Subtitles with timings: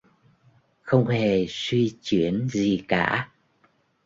[0.81, 3.31] Không hề suy chuyển gì cả